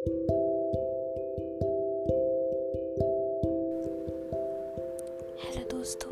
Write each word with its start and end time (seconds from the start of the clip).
Hello 0.00 0.12
दोस्तों, 5.70 6.10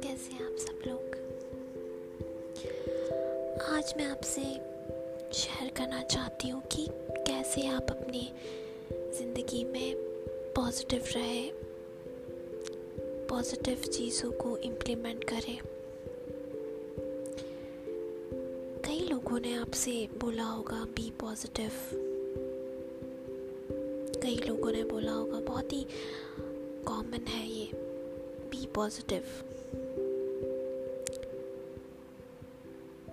कैसे 0.00 0.32
हैं 0.32 0.44
आप 0.44 0.56
सब 0.56 0.82
लोग? 0.86 1.00
आज 3.62 3.94
मैं 3.96 4.06
आपसे 4.06 4.42
शेयर 5.32 5.70
करना 5.76 6.02
चाहती 6.02 6.48
हूँ 6.48 6.62
कि 6.62 6.86
कैसे 7.26 7.66
आप 7.66 7.86
अपनी 7.90 8.32
ज़िंदगी 9.18 9.64
में 9.64 9.94
पॉजिटिव 10.56 11.04
रहे 11.16 11.50
पॉजिटिव 13.28 13.82
चीज़ों 13.82 14.32
को 14.32 14.56
इम्प्लीमेंट 14.56 15.24
करें। 15.24 15.75
लोगों 19.36 19.48
ने 19.48 19.56
आपसे 19.56 19.92
बोला 20.20 20.42
होगा 20.42 20.76
बी 20.96 21.10
पॉजिटिव 21.10 21.70
कई 24.22 24.36
लोगों 24.48 24.70
ने 24.72 24.82
बोला 24.84 25.12
होगा, 25.12 25.40
बहुत 25.40 25.72
ही 25.72 25.86
कॉमन 26.86 27.26
है 27.28 27.46
ये 27.48 27.68
बी 28.50 28.66
पॉजिटिव 28.66 29.22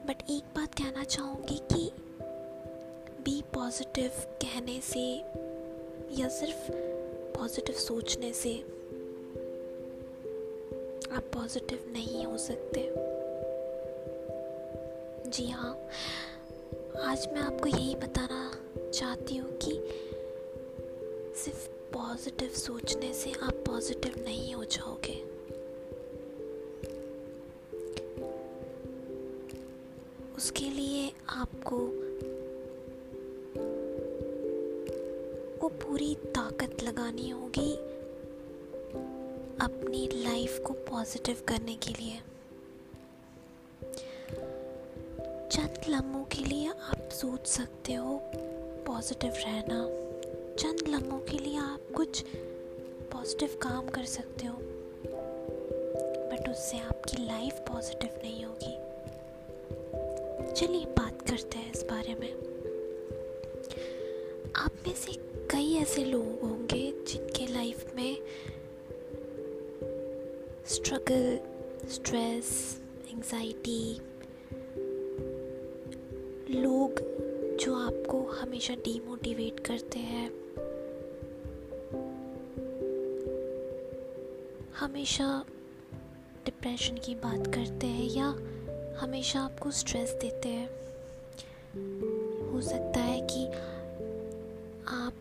बट 0.07 0.23
एक 0.29 0.43
बात 0.55 0.75
कहना 0.75 1.03
चाहूँगी 1.03 1.59
कि 1.73 1.91
बी 3.23 3.41
पॉजिटिव 3.53 4.09
कहने 4.43 4.79
से 4.81 5.05
या 6.21 6.29
सिर्फ़ 6.29 6.71
पॉजिटिव 7.37 7.75
सोचने 7.75 8.33
से 8.33 8.59
आप 11.11 11.31
पॉजिटिव 11.33 11.91
नहीं 11.91 12.25
हो 12.25 12.37
सकते। 12.37 13.12
जी 15.33 15.49
हाँ। 15.49 15.89
आज 17.03 17.27
मैं 17.33 17.41
आपको 17.41 17.67
यही 17.67 17.95
बताना 17.95 18.51
चाहती 18.93 19.35
हूँ 19.35 19.51
कि 19.57 19.71
सिर्फ़ 21.35 21.67
पॉजिटिव 21.93 22.49
सोचने 22.49 23.13
से 23.13 23.31
आप 23.43 23.53
पॉजिटिव 23.53 24.15
नहीं 24.25 24.53
हो 24.55 24.63
जाओगे। 24.65 25.15
उसके 30.37 30.69
लिए 30.69 31.11
आपको 31.29 31.77
वो 35.61 35.69
पूरी 35.69 36.15
ताकत 36.15 36.83
लगानी 36.83 37.29
होगी 37.29 37.73
अपनी 39.61 40.07
लाइफ 40.23 40.59
को 40.59 40.73
पॉजिटिव 40.73 41.41
करने 41.47 41.75
के 41.75 41.93
लिए। 41.93 42.19
चंद 45.83 45.95
लम्हों 45.95 46.25
के 46.25 46.43
लिए 46.43 46.67
आप 46.67 47.09
सोच 47.11 47.47
सकते 47.47 47.93
हो 47.93 48.21
पॉजिटिव 48.87 49.33
रहना। 49.33 49.87
चंद 50.55 50.87
लम्हों 50.87 51.19
के 51.19 51.37
लिए 51.37 51.57
आप 51.57 51.79
कुछ 51.95 52.23
पॉजिटिव 53.11 53.59
काम 53.61 53.89
कर 53.89 54.05
सकते 54.05 54.47
हो। 54.47 54.57
बट 56.29 56.49
उससे 56.49 56.79
आपकी 56.79 57.25
लाइफ 57.25 57.53
पॉजिटिव 57.53 58.09
नहीं 58.23 58.45
होगी। 58.45 58.75
चलिए 60.53 60.85
बात 60.85 61.21
करते 61.21 61.57
हैं 61.57 61.71
इस 61.71 61.83
बारे 61.83 62.15
में। 62.15 62.33
आप 64.55 64.71
में 64.87 64.95
से 64.95 65.11
कई 65.51 65.75
ऐसे 65.75 66.05
लोग 66.05 66.41
होंगे 66.41 67.03
जिनके 67.07 67.53
लाइफ 67.53 67.95
में 67.95 68.17
स्ट्रगल 70.67 71.39
स्ट्रेस 71.89 72.77
एंजाइटी 73.13 74.01
हमेशा 78.53 78.73
डीमोटिवेट 78.75 79.59
करते 79.59 79.99
हैं। 79.99 80.27
हमेशा 84.79 85.45
डिप्रेशन 86.45 86.97
की 86.97 87.15
बात 87.15 87.47
करते 87.47 87.87
हैं 87.87 88.05
या 88.09 88.27
हमेशा 88.99 89.41
आपको 89.41 89.71
स्ट्रेस 89.71 90.11
देते 90.21 90.49
हैं। 90.49 90.67
हो 92.51 92.61
सकता 92.61 92.99
है 92.99 93.19
कि 93.31 93.45
आप 94.95 95.13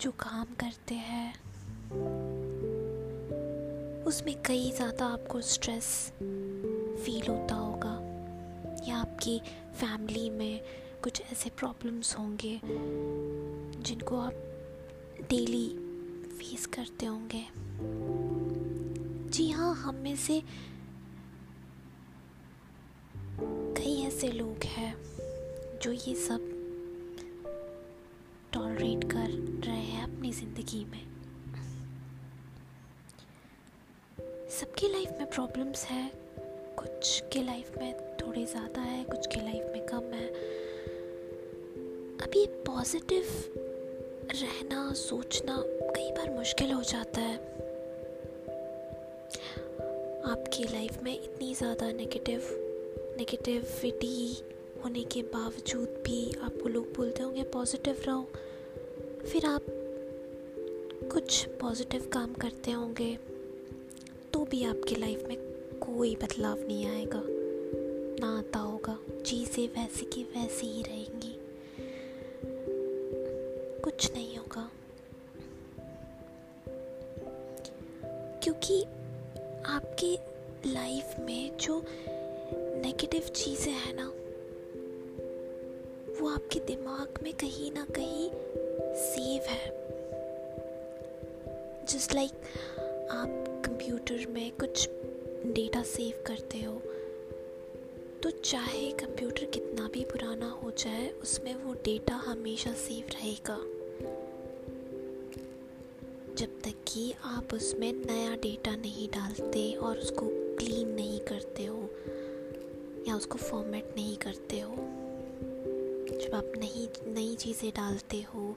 जो 0.00 0.10
काम 0.10 0.54
करते 0.60 0.94
हैं, 0.94 1.34
उसमें 4.04 4.34
कई 4.42 4.70
ज़्यादा 4.70 5.06
आपको 5.06 5.40
स्ट्रेस 5.40 6.12
फील 7.04 7.26
होता 7.28 7.54
होगा 7.54 7.98
या 8.88 8.96
आपकी 8.96 9.40
फैमिली 9.74 10.30
में 10.30 10.81
कुछ 11.02 11.20
ऐसे 11.22 11.50
प्रॉब्लम्स 11.50 12.14
होंगे, 12.18 12.60
जिनको 13.82 14.18
आप 14.18 14.34
डेली 15.30 15.68
फेस 16.38 16.66
करते 16.66 17.06
होंगे। 17.06 17.44
जी 19.30 19.48
हाँ 19.50 19.74
हम 19.74 19.94
में 19.94 20.16
से 20.16 20.40
कई 23.40 23.94
ऐसे 24.02 24.28
लोग 24.28 24.64
हैं, 24.66 24.94
जो 25.82 25.92
ये 25.92 26.14
सब 26.16 26.48
टॉलरेट 28.52 29.04
कर 29.12 29.28
रहे 29.66 29.76
हैं 29.76 30.02
अपनी 30.04 30.32
ज़िंदगी 30.32 30.84
में। 30.84 31.04
सबकी 34.50 34.88
लाइफ 34.88 35.16
में 35.18 35.30
प्रॉब्लम्स 35.30 35.84
है, 35.84 36.10
कुछ 36.78 37.22
के 37.32 37.42
लाइफ 37.42 37.76
में 37.78 37.92
थोड़े 38.18 38.44
ज़्यादा 38.46 38.80
है, 38.80 39.04
कुछ 39.04 39.26
के 39.26 39.40
लाइफ 39.40 39.70
में 39.72 39.86
कम 39.86 40.12
है। 40.14 40.70
अभी 42.32 42.46
पॉजिटिव 42.66 43.24
रहना, 44.32 44.92
सोचना 44.92 45.56
कई 45.66 46.10
बार 46.10 46.30
मुश्किल 46.30 46.70
हो 46.72 46.82
जाता 46.82 47.20
है। 47.20 47.34
आपकी 50.24 50.64
लाइफ 50.64 51.02
में 51.02 51.12
इतनी 51.14 51.54
ज़्यादा 51.54 51.90
नेगेटिव 51.92 52.46
नेगेटिविटी 53.18 54.14
होने 54.84 55.02
के 55.04 55.22
बावजूद 55.34 55.88
भी 56.04 56.20
आपको 56.42 56.68
लोग 56.68 56.86
बोलते 56.96 57.22
होंगे 57.22 57.42
पॉजिटिव 57.52 58.02
रहो। 58.06 58.22
फिर 59.26 59.46
आप 59.46 59.66
कुछ 61.12 61.44
पॉजिटिव 61.60 62.08
काम 62.12 62.32
करते 62.34 62.70
होंगे 62.70 63.14
तो 64.32 64.44
भी 64.44 64.64
आपकी 64.64 64.96
लाइफ 64.96 65.24
में 65.28 65.36
कोई 65.80 66.14
बदलाव 66.16 66.58
नहीं 66.58 66.86
आएगा। 66.86 67.22
ना 68.20 68.36
आता 68.38 68.58
होगा। 68.60 68.98
चीज़ें 69.20 69.68
वैसी 69.68 70.10
की 70.14 70.22
वैसी 70.36 70.66
ही 70.66 70.82
रहेंगी। 70.82 71.31
कुछ 73.92 74.12
नहीं 74.12 74.36
होगा। 74.38 74.70
क्योंकि 78.42 78.82
आपके 79.66 80.18
लाइफ 80.72 81.14
में 81.20 81.56
जो 81.56 81.84
नेगेटिव 82.54 83.22
चीज़ें 83.22 83.72
हैं 83.72 83.94
ना, 83.94 84.06
वो 86.20 86.28
आपके 86.28 86.60
दिमाग 86.60 87.18
में 87.22 87.32
कहीं 87.32 87.72
ना 87.72 87.86
कहीं 87.90 88.30
सेव 88.94 89.42
है। 89.42 89.70
जस्ट 91.86 92.14
लाइक 92.14 92.30
like 92.30 93.10
आप 93.10 93.62
कंप्यूटर 93.66 94.26
में 94.26 94.50
कुछ 94.50 94.88
डेटा 95.46 95.82
सेव 95.82 96.22
करते 96.26 96.58
हो 96.58 96.82
तो 98.22 98.30
चाहे 98.30 98.90
कंप्यूटर 98.90 99.44
कितना 99.44 99.88
भी 99.88 100.04
पुराना 100.04 100.50
हो 100.50 100.70
जाए, 100.70 101.10
उसमें 101.10 101.54
वो 101.54 101.74
डेटा 101.74 102.14
हमेशा 102.14 102.72
सेव 102.72 103.04
रहेगा। 103.14 103.71
जब 106.38 106.60
तक 106.64 106.84
कि 106.88 107.12
आप 107.24 107.54
उसमें 107.54 107.92
नया 107.92 108.34
डेटा 108.36 108.74
नहीं 108.76 109.08
डालते 109.08 109.72
और 109.74 109.98
उसको 109.98 110.26
क्लीन 110.58 110.88
नहीं 110.88 111.20
करते 111.20 111.64
हो, 111.64 111.78
या 113.08 113.16
उसको 113.16 113.38
फॉर्मेट 113.38 113.92
नहीं 113.96 114.16
करते 114.16 114.60
हो, 114.60 114.74
जब 116.22 116.34
आप 116.34 116.52
नई 116.56 116.88
नई 117.06 117.34
चीज़ें 117.34 117.70
डालते 117.70 118.20
हो 118.24 118.56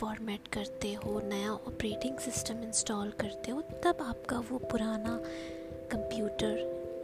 फॉर्मेट 0.00 0.48
करते 0.48 0.92
हो, 0.94 1.20
नया 1.24 1.52
ऑपरेटिंग 1.52 2.18
सिस्टम 2.18 2.62
इंस्टॉल 2.64 3.10
करते 3.10 3.50
हो, 3.50 3.60
तब 3.84 4.02
आपका 4.02 4.38
वो 4.50 4.58
पुराना 4.70 5.20
कंप्यूटर 5.92 6.58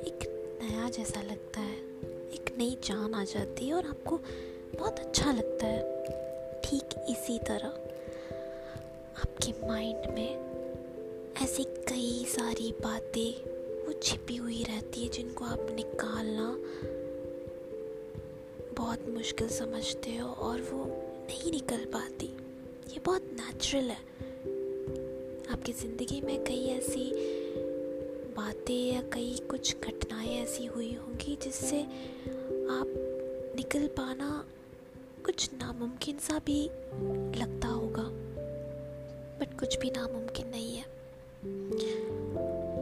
एक 0.06 0.28
नया 0.62 0.88
जैसा 0.88 1.22
लगता 1.22 1.60
है, 1.60 1.76
एक 2.32 2.54
नई 2.58 2.78
जान 2.84 3.14
आ 3.14 3.25
जाती 3.25 3.69
है 3.69 3.75
और 3.75 3.87
आपको 3.87 4.20
बहुत 4.78 4.98
अच्छा 4.98 5.32
लगता 5.32 5.66
है। 5.66 6.62
ठीक 6.62 7.04
इसी 7.08 7.38
तरह। 7.38 7.84
आपके 9.19 9.69
माइंड 9.69 10.15
में 10.15 11.35
ऐसी 11.43 11.65
कई 11.65 12.25
सारी 12.29 12.73
बातें, 12.73 13.44
वो 13.87 13.93
छिपी 13.93 14.37
हुई 14.37 14.65
रहती 14.65 15.03
है 15.03 15.09
जिनको 15.09 15.44
आप 15.44 15.67
निकालना 15.70 16.59
बहुत 18.76 19.09
मुश्किल 19.09 19.49
समझते 19.49 20.17
हो 20.17 20.29
और 20.29 20.61
वो 20.61 20.85
नहीं 21.31 21.53
निकल 21.53 21.85
पाती। 21.85 22.26
ये 22.91 23.00
बहुत 23.06 23.23
नेचुरल 23.23 23.85
है। 23.85 23.99
आपकी 25.53 25.73
ज़िंदगी 25.73 26.20
में 26.20 26.44
कई 26.44 26.67
ऐसी 26.67 27.12
बातें 28.37 28.94
या 28.94 29.03
कई 29.03 29.41
कुछ 29.50 29.76
घटनाएँ 29.85 30.43
ऐसी 30.43 30.67
हुई 30.67 30.93
होंगी 30.94 31.38
जिससे 31.43 31.82
आप 32.70 32.94
निकल 33.56 33.87
पाना 33.87 34.44
कुछ 35.25 35.50
नामुमकिन 35.53 36.19
सा 36.19 36.38
भी 36.38 36.65
लगता 37.41 37.69
होगा। 37.69 38.18
बट 39.40 39.58
कुछ 39.61 39.79
भी 39.79 39.90
नामुमकिन 39.90 40.49
नहीं 40.49 40.76
है। 40.76 40.85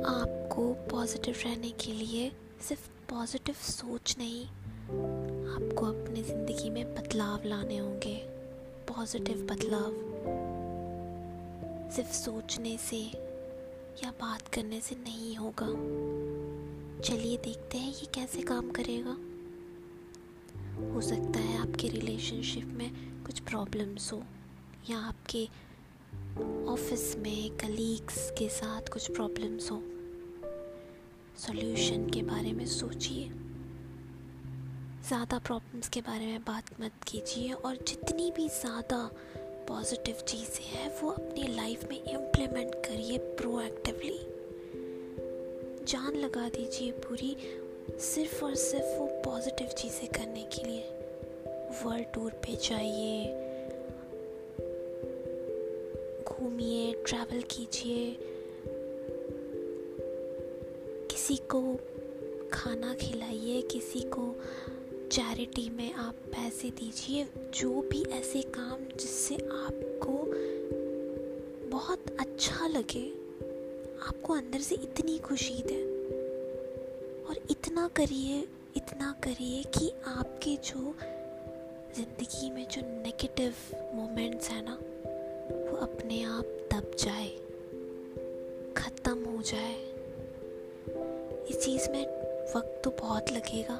आपको 0.07 0.73
पॉजिटिव 0.91 1.35
रहने 1.45 1.71
के 1.71 1.93
लिए 1.93 2.31
सिर्फ़ 2.69 2.89
पॉजिटिव 3.11 3.55
सोच 3.55 4.15
नहीं, 4.19 4.45
आपको 5.57 5.87
अपनी 5.87 6.23
ज़िंदगी 6.23 6.71
में 6.71 6.95
बदलाव 6.95 7.45
लाने 7.45 7.79
होंगे। 7.79 8.15
पॉजिटिव 8.89 9.47
बदलाव 9.51 9.93
सिर्फ़ 11.91 12.13
सोचने 12.13 12.77
से 12.79 13.01
या 14.05 14.11
बात 14.11 14.49
करने 14.49 14.81
से 14.81 14.95
नहीं 14.95 15.37
होगा। 15.37 15.67
चलिए 17.01 17.37
देखते 17.37 17.79
हैं 17.79 17.91
ये 17.91 18.07
कैसे 18.15 18.43
काम 18.43 18.71
करेगा। 18.71 19.17
हो 20.95 21.01
सकता 21.01 21.41
है 21.41 21.59
आपके 21.59 21.89
रिलेशनशिप 21.89 22.67
में 22.79 22.91
कुछ 23.25 23.41
प्रॉब्लम्स 23.41 24.13
हो 24.13 24.23
या 24.91 24.99
आपके 24.99 25.49
ऑफ़िस 26.69 27.17
में 27.17 27.57
कलीग्स 27.57 28.31
के 28.31 28.49
साथ 28.49 28.89
कुछ 28.89 29.11
प्रॉब्लम्स 29.11 29.71
हो। 29.71 29.83
सॉल्यूशन 31.37 32.09
के 32.11 32.23
बारे 32.23 32.53
में 32.53 32.67
सोचिए। 32.67 33.31
ज़्यादा 35.09 35.39
प्रॉब्लम्स 35.39 35.89
के 35.89 36.01
बारे 36.01 36.27
में 36.27 36.41
बात 36.41 36.65
मत 36.81 36.93
कीजिए 37.09 37.53
और 37.53 37.77
जितनी 37.77 38.31
भी 38.31 38.49
ज़्यादा 38.49 39.11
पॉजिटिव 39.69 40.17
चीज़ें 40.29 40.65
हैं, 40.65 41.01
वो 41.03 41.11
अपनी 41.11 41.47
लाइफ 41.57 41.89
में 41.91 42.03
इम्प्लीमेंट 42.03 42.75
करिए 42.75 43.19
प्रोएक्टिवली 43.19 44.19
जान 45.85 46.17
लगा 46.17 46.49
दीजिए 46.49 46.91
पूरी, 46.91 47.37
सिर्फ़ 48.01 48.45
और 48.45 48.55
सिर्फ़ 48.55 48.99
वो 48.99 49.07
पॉजिटिव 49.25 49.69
चीज़ें 49.69 50.09
करने 50.09 50.43
के 50.43 50.67
लिए। 50.67 50.83
वर्ल्ड 51.85 52.13
टूर 52.15 52.31
पे 52.31 52.57
जाइए 52.69 53.46
घूमिए 56.29 56.93
ट्रैवल 57.07 57.43
कीजिए। 57.43 58.17
किसी 61.11 61.37
को 61.37 61.61
खाना 62.53 62.95
खिलाइए, 62.95 63.63
किसी 63.63 64.01
को 64.01 64.37
चैरिटी 65.13 65.71
में 65.71 65.93
आप 65.93 66.15
पैसे 66.15 66.71
दीजिए, 66.71 67.27
जो 67.55 67.81
भी 67.81 68.03
ऐसे 68.03 68.43
काम 68.43 68.85
जिससे 68.97 69.35
आपको 69.35 70.13
बहुत 71.77 72.17
अच्छा 72.21 72.67
लगे, 72.67 73.09
आपको 74.09 74.33
अंदर 74.33 74.59
से 74.59 74.75
इतनी 74.75 75.19
खुशी 75.19 75.63
दे। 75.67 75.83
और 77.25 77.41
इतना 77.51 77.89
करिए 77.89 78.49
इतना 78.77 79.13
करिए 79.25 79.63
कि 79.63 79.91
आपके 80.07 80.57
जो 80.57 80.95
ज़िंदगी 81.97 82.51
में 82.51 82.69
जो 82.69 82.81
नेगेटिव 83.03 83.55
मोमेंट्स 83.95 84.49
हैं 84.51 84.63
ना 84.63 84.79
अपने 85.83 86.23
आप 86.23 86.45
दब 86.73 86.91
जाए, 86.99 87.29
ख़त्म 88.77 89.25
हो 89.25 89.43
जाए। 89.43 89.75
इस 91.51 91.65
चीज़ 91.65 91.91
में 91.91 92.05
वक्त 92.57 92.81
तो 92.85 92.91
बहुत 92.91 93.31
लगेगा। 93.33 93.75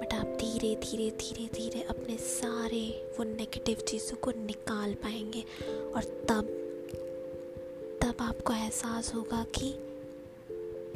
बट 0.00 0.14
आप 0.14 0.26
धीरे 0.26 0.74
धीरे 0.76 1.10
धीरे 1.10 1.46
धीरे 1.54 1.82
अपने 1.82 2.16
सारे 2.16 3.12
वो 3.18 3.24
नेगेटिव 3.24 3.76
चीज़ों 3.76 4.16
को 4.16 4.30
निकाल 4.30 4.94
पाएँगे 4.94 5.44
और 5.94 6.04
तब 6.30 6.58
तब 8.02 8.22
आपको 8.22 8.52
एहसास 8.52 9.14
होगा 9.14 9.44
कि 9.58 9.74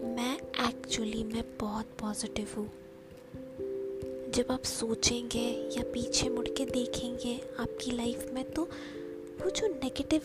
मैं 0.07 0.37
एक्चुअली 0.69 1.25
मैं 1.25 1.45
बहुत 1.61 1.87
पॉजिटिव 2.01 2.49
हूँ। 2.57 2.71
जब 4.37 4.51
आप 4.53 4.63
सोचेंगे 4.63 5.45
या 5.77 5.83
पीछे 5.93 6.29
मुड़ 6.29 6.47
के 6.49 6.65
देखेंगे 6.65 7.35
आपकी 7.61 7.91
लाइफ 7.91 8.31
में 8.35 8.45
तो 8.53 8.63
वो 9.41 9.51
जो 9.51 9.67
नेगेटिव 9.67 10.23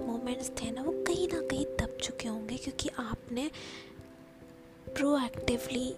मोमेंट्स 0.00 0.48
थे 0.50 0.70
ना, 0.70 0.82
वो 0.82 0.92
कहीं 1.06 1.26
ना 1.28 1.40
कहीं 1.40 1.64
दब 1.80 1.96
चुके 2.02 2.28
होंगे, 2.28 2.56
क्योंकि 2.56 2.88
आपने 2.98 3.50
प्रोएक्टिवली 4.86 5.94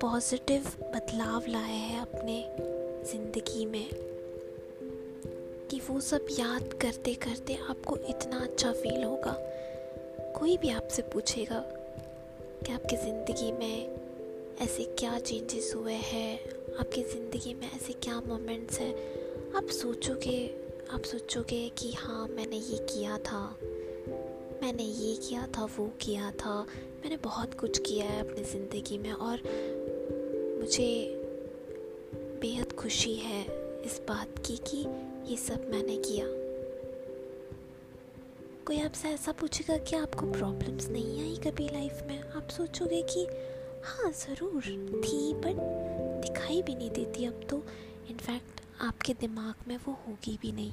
पॉजिटिव 0.00 0.66
बदलाव 0.84 1.46
लाए 1.48 1.76
हैं 1.76 2.00
अपने 2.00 2.42
ज़िंदगी 3.10 3.66
में, 3.66 3.88
कि 5.70 5.80
वो 5.88 6.00
सब 6.00 6.26
याद 6.30 6.72
करते 6.82 7.14
करते 7.26 7.58
आपको 7.70 7.96
इतना 8.08 8.38
अच्छा 8.38 8.72
फील 8.72 9.04
होगा। 9.04 9.36
कोई 10.38 10.56
भी 10.56 10.70
आपसे 10.70 11.02
पूछेगा 11.02 11.62
कि 12.66 12.72
आपकी 12.72 12.96
ज़िंदगी 12.96 13.52
में 13.52 14.05
ऐसे 14.60 14.84
क्या 14.84 15.18
चेंजेस 15.18 15.72
हुए 15.76 15.92
हैं? 15.92 16.38
आपकी 16.80 17.02
ज़िंदगी 17.02 17.54
में 17.54 17.72
ऐसे 17.72 17.92
क्या 17.92 18.20
मोमेंट्स 18.20 18.78
हैं? 18.78 18.94
आप 19.54 19.66
सोचोगे 19.66 20.62
आप 20.90 21.02
सोचोगे 21.02 21.68
कि 21.68 21.92
हाँ 21.92 22.28
मैंने 22.28 22.56
ये 22.56 22.78
किया 22.78 23.18
था। 23.18 23.58
मैंने 24.62 24.82
ये 24.82 25.16
किया 25.16 25.46
था, 25.46 25.64
वो 25.64 25.86
किया 26.00 26.30
था। 26.30 26.62
मैंने 27.02 27.16
बहुत 27.16 27.54
कुछ 27.54 27.78
किया 27.78 28.04
है 28.04 28.20
अपनी 28.20 28.44
ज़िंदगी 28.44 28.98
में 28.98 29.12
और 29.12 29.42
मुझे 30.60 30.88
बेहद 32.40 32.72
खुशी 32.72 33.14
है 33.14 33.42
इस 33.82 34.00
बात 34.08 34.34
की 34.46 34.56
कि 34.56 34.86
ये 35.30 35.36
सब 35.36 35.68
मैंने 35.70 35.96
किया। 35.96 36.26
कोई 38.66 38.80
आपसे 38.80 39.08
ऐसा 39.08 39.32
पूछेगा 39.32 39.76
कि 39.78 39.96
आपको 39.96 40.32
प्रॉब्लम्स 40.32 40.88
नहीं 40.88 41.20
आई 41.22 41.36
कभी 41.36 41.64
लाइफ 41.64 42.02
में? 42.06 42.20
आप 42.20 42.48
सोचोगे 42.48 43.02
कि 43.02 43.26
हाँ 43.84 44.10
ज़रूर। 44.12 44.62
थी 45.04 45.34
बट 45.34 45.56
दिखाई 46.22 46.62
भी 46.62 46.74
नहीं 46.74 46.90
देती 46.90 47.24
अब 47.24 47.40
तो। 47.50 47.66
इनफैक्ट 48.10 48.60
आपके 48.80 49.14
दिमाग 49.14 49.54
में 49.68 49.76
वो 49.76 49.92
होगी 49.92 50.38
भी 50.42 50.52
नहीं। 50.52 50.72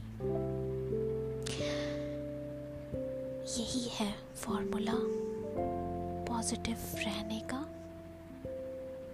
यही 3.57 3.89
है 3.91 4.15
फॉर्मूला 4.35 4.93
पॉजिटिव 6.27 6.77
रहने 6.97 7.39
का, 7.39 7.65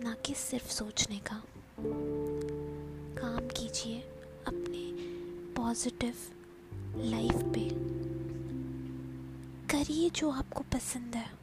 ना 0.04 0.16
कि 0.26 0.34
सिर्फ़ 0.34 0.72
सोचने 0.72 1.18
का। 1.18 1.44
काम 3.22 3.48
कीजिए 3.48 4.00
अपने 4.48 4.86
पॉजिटिव 5.54 6.16
लाइफ 6.98 7.36
पे। 7.36 7.70
करिए 9.68 10.10
जो 10.10 10.30
आपको 10.32 10.64
पसंद 10.74 11.16
है। 11.16 11.39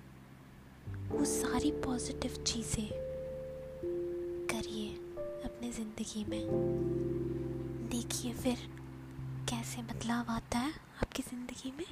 वो 1.11 1.25
सारी 1.25 1.71
पॉजिटिव 1.85 2.35
चीज़ें 2.43 2.89
करिए 4.51 4.89
अपनी 5.45 5.71
ज़िंदगी 5.73 6.25
में। 6.29 6.47
देखिए 7.91 8.33
फिर 8.33 8.57
कैसे 9.49 9.83
बदलाव 9.83 10.31
आता 10.31 10.59
है 10.59 10.73
आपकी 11.03 11.23
ज़िंदगी 11.23 11.71
में। 11.71 11.87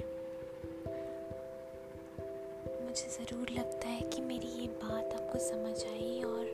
मुझे 2.85 3.07
ज़रूर 3.09 3.49
लगता 3.49 3.87
है 3.87 4.01
कि 4.09 4.21
मेरी 4.21 4.47
ये 4.61 4.67
बात 4.83 5.13
आपको 5.13 5.39
समझ 5.39 5.85
आई 5.85 6.21
और 6.23 6.45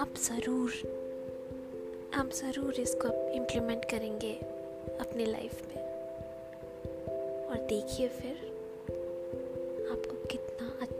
आप 0.00 0.14
ज़रूर 0.18 0.70
आप 2.14 2.30
ज़रूर 2.34 2.80
इसको 2.80 3.08
इम्प्लीमेंट 3.32 3.84
करेंगे 3.84 4.34
अपनी 5.00 5.26
लाइफ 5.26 5.62
में। 5.68 5.82
और 7.44 7.66
देखिए 7.68 8.08
फिर 8.08 8.50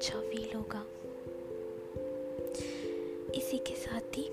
अच्छा 0.02 0.20
फील 0.20 0.52
होगा। 0.54 0.80
इसी 3.34 3.58
के 3.58 3.74
साथ 3.74 4.16
ही 4.16 4.30